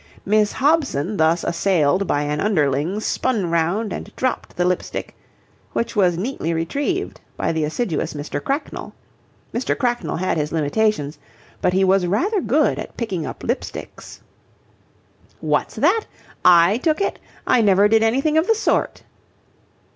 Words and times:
Miss 0.25 0.53
Hobson 0.53 1.17
thus 1.17 1.43
assailed 1.43 2.07
by 2.07 2.23
an 2.23 2.39
underling, 2.41 2.99
spun 3.01 3.51
round 3.51 3.93
and 3.93 4.11
dropped 4.15 4.55
the 4.57 4.65
lip 4.65 4.81
stick, 4.81 5.13
which 5.73 5.95
was 5.95 6.17
neatly 6.17 6.55
retrieved 6.55 7.21
by 7.37 7.51
the 7.51 7.63
assiduous 7.63 8.15
Mr. 8.15 8.43
Cracknell. 8.43 8.95
Mr. 9.53 9.77
Cracknell 9.77 10.15
had 10.15 10.37
his 10.37 10.51
limitations, 10.51 11.19
but 11.61 11.73
he 11.73 11.83
was 11.83 12.07
rather 12.07 12.41
good 12.41 12.79
at 12.79 12.97
picking 12.97 13.27
up 13.27 13.43
lip 13.43 13.63
sticks. 13.63 14.21
"What's 15.39 15.75
that? 15.75 16.05
I 16.43 16.77
took 16.79 16.99
it? 16.99 17.19
I 17.45 17.61
never 17.61 17.87
did 17.87 18.01
anything 18.01 18.39
of 18.39 18.47
the 18.47 18.55
sort." 18.55 19.03